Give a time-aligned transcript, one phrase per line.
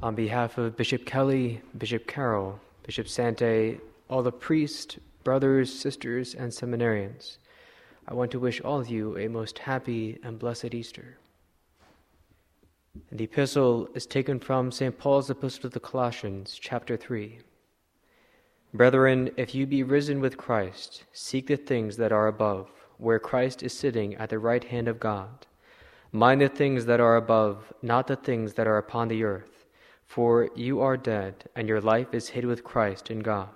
[0.00, 6.52] On behalf of Bishop Kelly, Bishop Carroll, Bishop Santay, all the priests, brothers, sisters, and
[6.52, 7.38] seminarians,
[8.06, 11.18] I want to wish all of you a most happy and blessed Easter.
[13.10, 14.96] And the epistle is taken from St.
[14.96, 17.40] Paul's Epistle to the Colossians, chapter 3.
[18.72, 23.64] Brethren, if you be risen with Christ, seek the things that are above, where Christ
[23.64, 25.46] is sitting at the right hand of God.
[26.12, 29.57] Mind the things that are above, not the things that are upon the earth.
[30.08, 33.50] For you are dead, and your life is hid with Christ in God.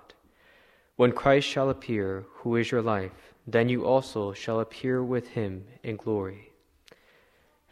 [0.95, 5.65] When Christ shall appear, who is your life, then you also shall appear with him
[5.81, 6.51] in glory.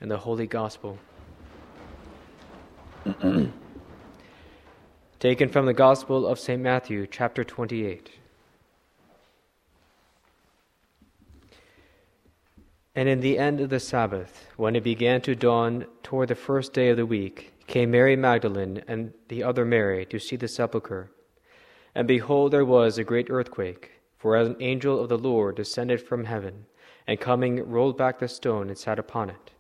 [0.02, 0.98] And the Holy Gospel.
[5.20, 6.60] Taken from the Gospel of St.
[6.60, 8.10] Matthew, chapter 28.
[12.96, 16.74] And in the end of the Sabbath, when it began to dawn toward the first
[16.74, 21.10] day of the week, came Mary Magdalene and the other Mary to see the sepulchre.
[21.96, 26.26] And behold, there was a great earthquake, for an angel of the Lord descended from
[26.26, 26.66] heaven,
[27.08, 29.52] and coming rolled back the stone and sat upon it.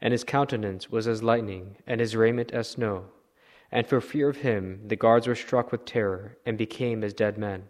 [0.00, 3.06] And his countenance was as lightning, and his raiment as snow.
[3.72, 7.36] And for fear of him, the guards were struck with terror, and became as dead
[7.36, 7.64] men.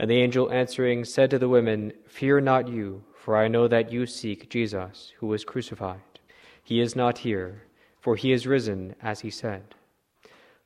[0.00, 3.92] And the angel answering said to the women, Fear not you, for I know that
[3.92, 6.00] you seek Jesus, who was crucified.
[6.64, 7.65] He is not here
[8.06, 9.74] for he is risen, as he said.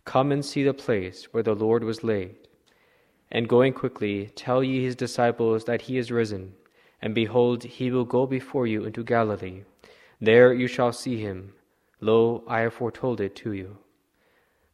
[0.04, 2.36] Come and see the place where the Lord was laid.
[3.32, 6.52] And going quickly, tell ye his disciples that he is risen,
[7.00, 9.62] and behold, he will go before you into Galilee.
[10.20, 11.54] There you shall see him.
[11.98, 13.78] Lo, I have foretold it to you.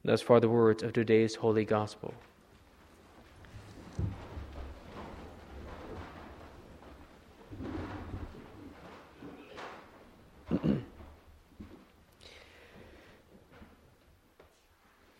[0.04, 2.14] Thus far the words of today's holy gospel.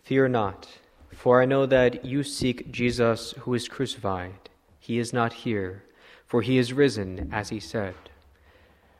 [0.07, 0.69] Fear not,
[1.11, 4.49] for I know that you seek Jesus who is crucified.
[4.79, 5.83] He is not here,
[6.25, 7.95] for he is risen, as he said.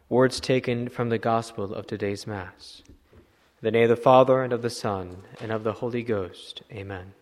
[0.10, 2.84] Words taken from the Gospel of today's Mass.
[3.16, 3.22] In
[3.62, 6.62] the name of the Father, and of the Son, and of the Holy Ghost.
[6.74, 7.14] Amen.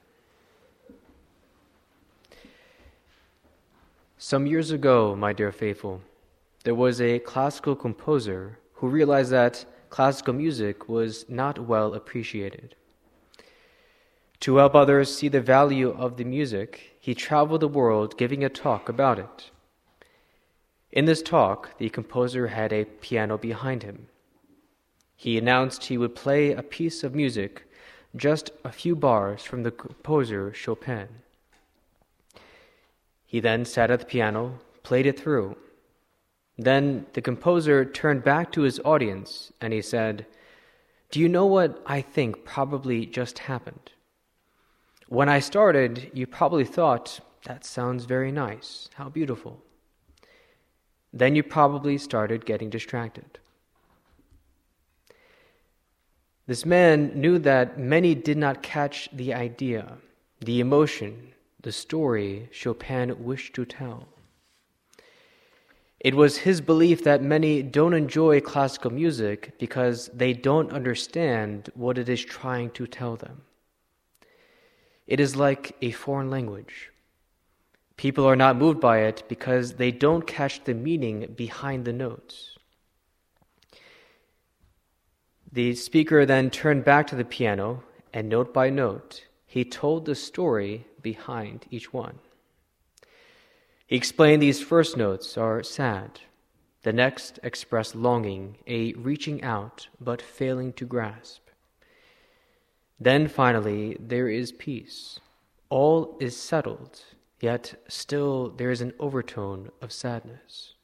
[4.18, 6.02] Some years ago, my dear faithful,
[6.64, 12.74] there was a classical composer who realized that classical music was not well appreciated.
[14.46, 18.48] To help others see the value of the music, he traveled the world giving a
[18.48, 19.50] talk about it.
[20.92, 24.08] In this talk, the composer had a piano behind him.
[25.16, 27.64] He announced he would play a piece of music
[28.16, 31.08] just a few bars from the composer Chopin.
[33.26, 35.58] He then sat at the piano, played it through.
[36.56, 40.28] Then the composer turned back to his audience and he said,
[41.10, 43.90] Do you know what I think probably just happened?
[45.08, 48.90] When I started, you probably thought, that sounds very nice.
[48.96, 49.62] How beautiful.
[51.14, 53.40] Then you probably started getting distracted.
[56.48, 59.98] This man knew that many did not catch the idea,
[60.42, 64.08] the emotion, the story Chopin wished to tell.
[66.00, 71.98] It was his belief that many don't enjoy classical music because they don't understand what
[71.98, 73.42] it is trying to tell them.
[75.08, 76.92] It is like a foreign language.
[77.98, 82.58] People are not moved by it because they don't catch the meaning behind the notes.
[85.52, 87.84] The speaker then turned back to the piano,
[88.14, 92.20] and note by note, he told the story behind each one.
[93.88, 96.20] He explained these first notes are sad.
[96.82, 101.45] The next express longing, a reaching out but failing to grasp.
[103.00, 105.20] Then finally, there is peace.
[105.70, 107.02] All is settled,
[107.42, 110.76] yet still there is an overtone of sadness.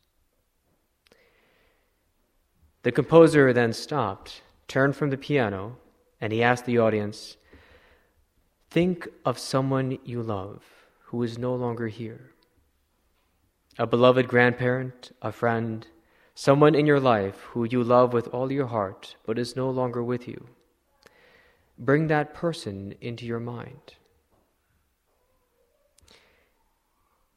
[2.84, 5.78] The composer then stopped, turned from the piano,
[6.20, 7.38] and he asked the audience
[8.70, 10.64] Think of someone you love
[11.06, 12.32] who is no longer here.
[13.78, 15.86] A beloved grandparent, a friend,
[16.36, 20.04] someone in your life who you love with all your heart but is no longer
[20.04, 20.48] with you.
[21.82, 23.96] Bring that person into your mind.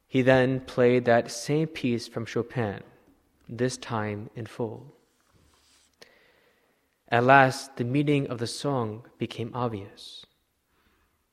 [0.07, 2.83] He then played that same piece from Chopin,
[3.49, 4.93] this time in full.
[7.09, 10.27] At last, the meaning of the song became obvious.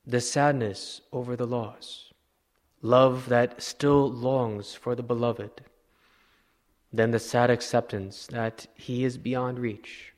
[0.06, 2.14] The sadness over the loss,
[2.80, 5.60] love that still longs for the beloved,
[6.90, 10.11] then the sad acceptance that he is beyond reach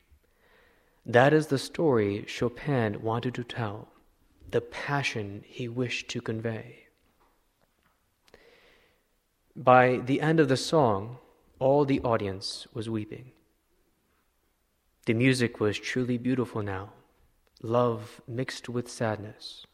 [1.05, 3.89] That is the story Chopin wanted to tell,
[4.49, 6.87] the passion he wished to convey.
[9.55, 11.17] By the end of the song,
[11.59, 13.31] all the audience was weeping.
[15.05, 16.93] The music was truly beautiful now,
[17.61, 19.65] love mixed with sadness.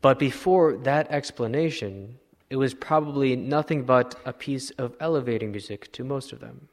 [0.00, 2.18] But before that explanation,
[2.48, 6.68] it was probably nothing but a piece of elevating music to most of them.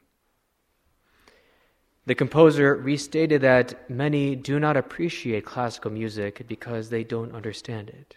[2.06, 8.16] The composer restated that many do not appreciate classical music because they don't understand it.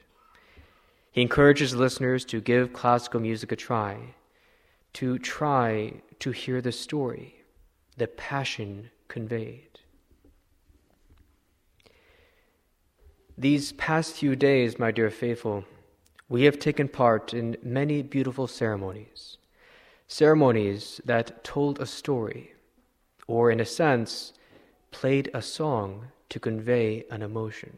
[1.11, 4.13] He encourages listeners to give classical music a try,
[4.93, 7.43] to try to hear the story,
[7.97, 9.79] the passion conveyed.
[13.35, 15.65] These past few days, my dear faithful,
[16.27, 19.37] we have taken part in many beautiful ceremonies,
[20.07, 22.53] ceremonies that told a story,
[23.29, 24.33] or in a sense,
[24.89, 27.77] played a song to convey an emotion.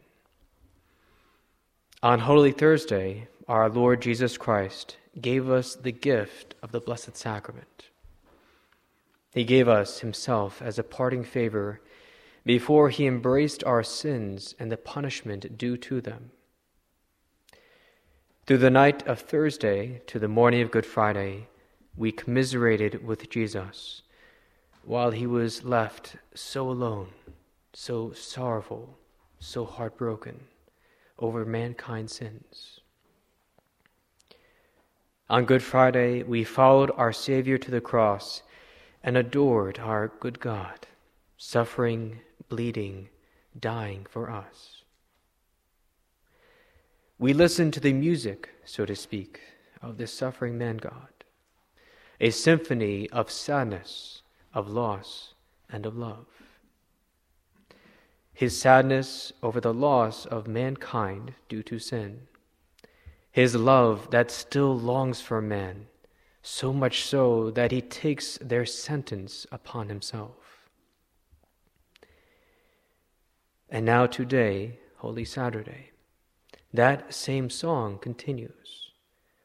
[2.02, 7.90] On Holy Thursday, our Lord Jesus Christ gave us the gift of the Blessed Sacrament.
[9.34, 11.82] He gave us Himself as a parting favor
[12.46, 16.30] before He embraced our sins and the punishment due to them.
[18.46, 21.48] Through the night of Thursday to the morning of Good Friday,
[21.94, 24.02] we commiserated with Jesus
[24.84, 27.08] while he was left so alone,
[27.72, 28.98] so sorrowful,
[29.38, 30.40] so heartbroken
[31.18, 32.80] over mankind's sins.
[35.30, 38.42] On Good Friday, we followed our Savior to the cross
[39.02, 40.86] and adored our good God,
[41.36, 43.08] suffering, bleeding,
[43.58, 44.82] dying for us.
[47.18, 49.40] We listened to the music, so to speak,
[49.80, 51.24] of this suffering man God,
[52.20, 54.21] a symphony of sadness,
[54.54, 55.34] of loss,
[55.70, 56.26] and of love.
[58.34, 62.26] His sadness over the loss of mankind due to sin,
[63.30, 65.86] his love that still longs for man,
[66.42, 70.68] so much so that he takes their sentence upon himself.
[73.70, 75.92] And now, today, Holy Saturday,
[76.74, 78.90] that same song continues.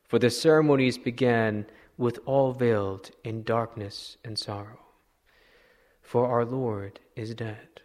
[0.07, 1.65] For the ceremonies began
[1.97, 4.79] with all veiled in darkness and sorrow.
[6.07, 7.81] For our Lord is dead.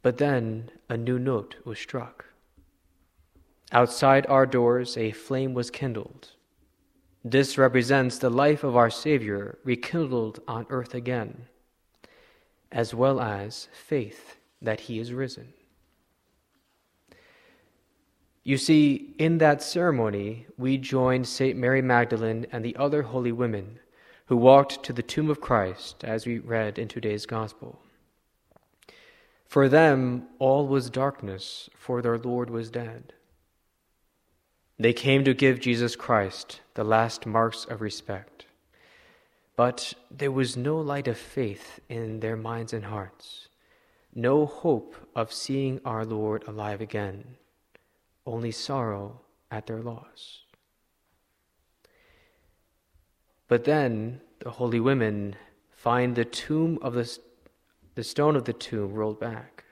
[0.00, 2.26] But then a new note was struck.
[3.72, 6.28] Outside our doors, a flame was kindled.
[7.24, 11.48] This represents the life of our Savior rekindled on earth again,
[12.70, 15.52] as well as faith that He is risen.
[18.44, 21.58] You see, in that ceremony, we joined St.
[21.58, 23.80] Mary Magdalene and the other holy women
[24.28, 27.80] who walked to the tomb of Christ, as we read in today's Gospel.
[29.46, 33.12] For them, all was darkness, for their Lord was dead.
[34.78, 38.46] They came to give Jesus Christ the last marks of respect.
[39.56, 43.48] But there was no light of faith in their minds and hearts,
[44.14, 47.38] no hope of seeing our Lord alive again
[48.28, 49.20] only sorrow
[49.50, 50.42] at their loss.
[53.48, 55.36] But then the holy women
[55.70, 57.18] find the tomb of the,
[57.94, 59.64] the stone of the tomb rolled back.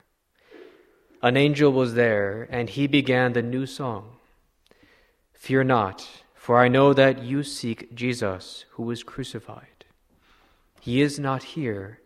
[1.23, 4.17] An angel was there, and he began the new song
[5.33, 9.85] Fear not, for I know that you seek Jesus who was crucified.
[10.81, 12.01] He is not here,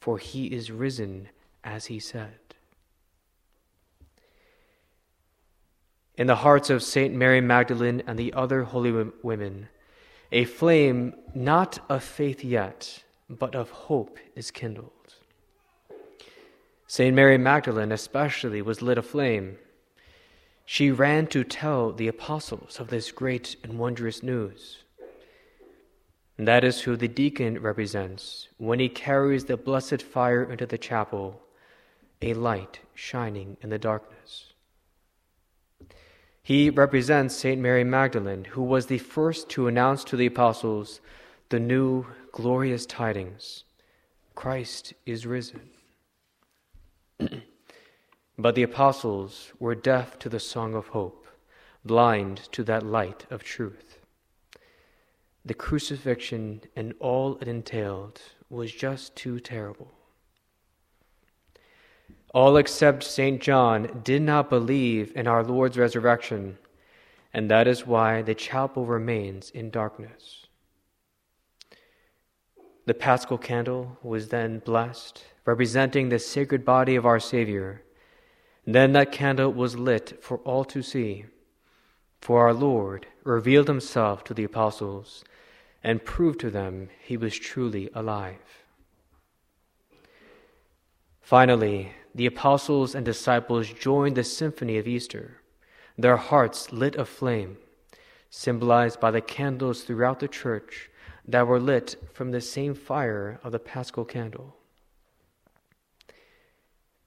[0.00, 1.28] for he is risen
[1.64, 2.42] as he said.
[6.16, 9.68] in the hearts of Saint Mary Magdalene and the other holy women,
[10.32, 14.90] a flame not of faith yet, but of hope is kindled.
[16.86, 19.58] Saint Mary Magdalene, especially, was lit aflame.
[20.64, 24.78] She ran to tell the apostles of this great and wondrous news.
[26.38, 30.78] And that is who the deacon represents when he carries the blessed fire into the
[30.78, 31.42] chapel,
[32.22, 34.51] a light shining in the darkness.
[36.42, 37.60] He represents St.
[37.60, 41.00] Mary Magdalene, who was the first to announce to the apostles
[41.50, 43.64] the new glorious tidings
[44.34, 45.70] Christ is risen.
[48.38, 51.26] but the apostles were deaf to the song of hope,
[51.84, 53.98] blind to that light of truth.
[55.44, 59.92] The crucifixion and all it entailed was just too terrible.
[62.32, 63.42] All except St.
[63.42, 66.56] John did not believe in our Lord's resurrection,
[67.34, 70.46] and that is why the chapel remains in darkness.
[72.86, 77.82] The paschal candle was then blessed, representing the sacred body of our Savior.
[78.64, 81.24] then that candle was lit for all to see.
[82.20, 85.24] For our Lord revealed himself to the apostles
[85.82, 88.64] and proved to them he was truly alive.
[91.20, 95.40] Finally, the apostles and disciples joined the symphony of Easter,
[95.96, 97.56] their hearts lit aflame,
[98.30, 100.90] symbolized by the candles throughout the church
[101.26, 104.56] that were lit from the same fire of the paschal candle.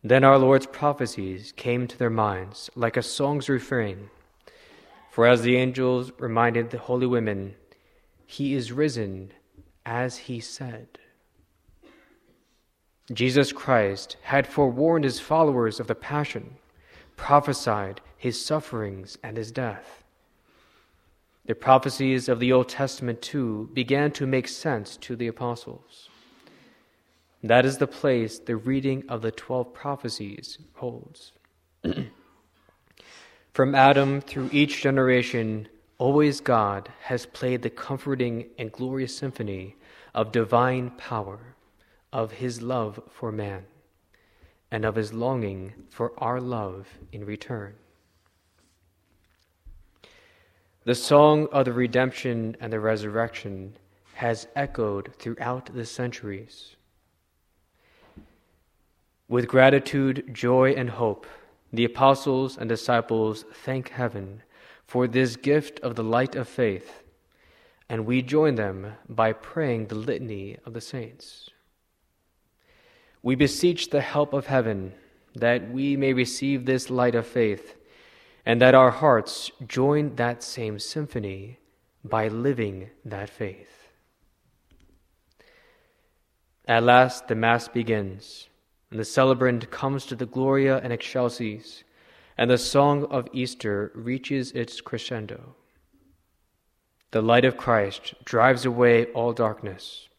[0.04, 4.12] Then our Lord's prophecies came to their minds like a song's refrain.
[5.10, 7.56] For as the angels reminded the holy women,
[8.26, 9.32] He is risen
[9.86, 11.00] as He said.
[13.14, 16.56] Jesus Christ had forewarned His followers of the Passion,
[17.16, 20.04] prophesied His sufferings and His death.
[21.46, 26.10] The prophecies of the Old Testament, too, began to make sense to the apostles.
[27.44, 31.34] That is the place the reading of the 12 prophecies holds.
[33.54, 35.68] From Adam through each generation,
[36.00, 39.76] always God has played the comforting and glorious symphony
[40.16, 41.55] of divine power,
[42.16, 43.66] of his love for man,
[44.72, 47.74] and of his longing for our love in return.
[50.86, 53.76] The song of the redemption and the resurrection
[54.14, 56.78] has echoed throughout the centuries.
[59.28, 61.28] With gratitude, joy, and hope,
[61.74, 64.42] the apostles and disciples thank heaven
[64.86, 67.04] for this gift of the light of faith,
[67.90, 71.50] and we join them by praying the litany of the saints.
[73.26, 74.94] We beseech the help of heaven
[75.34, 77.76] that we may receive this light of faith
[78.46, 81.58] and that our hearts join that same symphony
[82.04, 83.90] by living that faith.
[86.68, 88.48] At last, the Mass begins,
[88.92, 91.84] and the celebrant comes to the Gloria in Excelsis,
[92.38, 95.56] and the song of Easter reaches its crescendo.
[97.10, 100.10] The light of Christ drives away all darkness,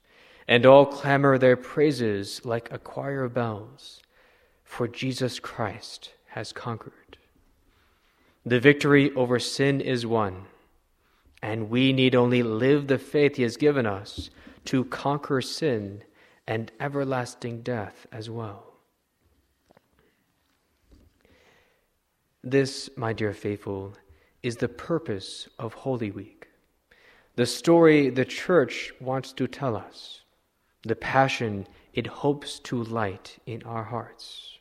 [0.48, 4.02] and all clamor their praises like a choir of bells,
[4.64, 7.18] for Jesus Christ has conquered.
[8.44, 10.46] The victory over sin is won,
[11.42, 14.30] and we need only live the faith He has given us
[14.66, 16.02] to conquer sin
[16.46, 18.74] and everlasting death as well.
[22.44, 23.94] This, my dear faithful,
[24.44, 26.46] is the purpose of Holy Week.
[27.34, 30.22] The story the Church wants to tell us,
[30.86, 34.58] the passion it hopes to light in our hearts.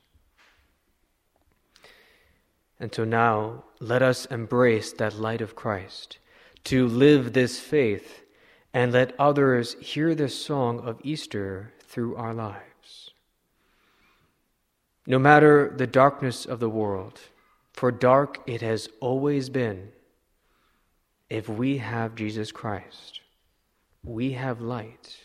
[2.80, 6.18] And so now, let us embrace that light of Christ,
[6.66, 8.24] to live this faith,
[8.74, 13.12] and let others hear the song of Easter through our lives.
[15.08, 17.22] No matter the darkness of the world,
[17.72, 19.92] for dark it has always been,
[21.30, 23.22] if we have Jesus Christ,
[24.04, 25.18] we have light,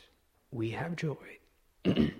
[0.51, 1.39] we have joy.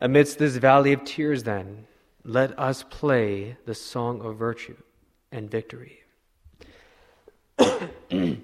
[0.00, 1.86] Amidst this valley of tears, then,
[2.24, 4.76] let us play the song of virtue
[5.32, 6.00] and victory.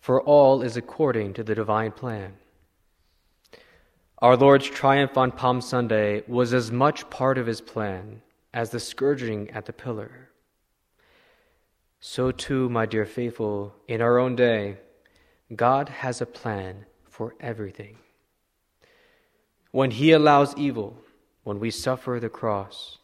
[0.00, 2.34] For all is according to the divine plan.
[4.18, 8.22] Our Lord's triumph on Palm Sunday was as much part of his plan
[8.54, 10.30] as the scourging at the pillar.
[12.00, 14.78] So, too, my dear faithful, in our own day,
[15.54, 17.98] God has a plan for everything.
[19.70, 20.98] When He allows evil,
[21.44, 22.98] when we suffer the cross,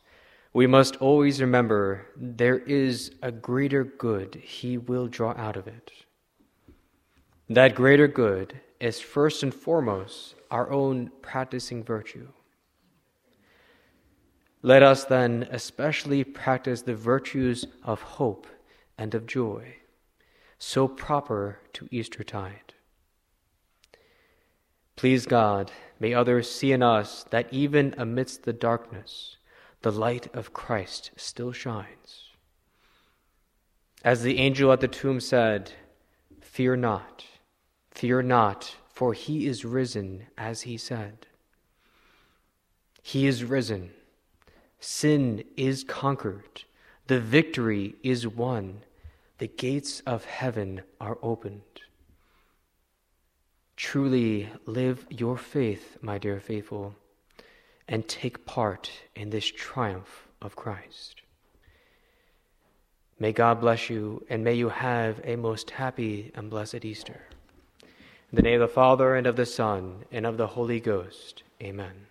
[0.53, 5.93] we must always remember there is a greater good He will draw out of it.
[7.49, 12.29] That greater good is first and foremost our own practicing virtue.
[14.63, 18.47] Let us then especially practice the virtues of hope
[18.97, 19.75] and of joy,
[20.63, 22.75] so proper to Eastertide.
[24.97, 29.37] Please God, May others see in us that even amidst the darkness,
[29.83, 32.31] the light of Christ still shines.
[34.03, 35.71] As the angel at the tomb said,
[36.41, 37.25] Fear not,
[37.93, 41.29] fear not, for he is risen as he said.
[43.01, 43.91] He is risen.
[44.81, 46.65] Sin is conquered.
[47.07, 48.83] The victory is won.
[49.39, 51.63] The gates of heaven are opened.
[53.77, 56.95] Truly live your faith, my dear faithful,
[57.89, 61.23] and take part in this triumph of Christ.
[63.19, 67.23] May God bless you, and may you have a most happy and blessed Easter.
[67.83, 71.43] In the name of the Father, and of the Son, and of the Holy Ghost.
[71.63, 72.07] Amen.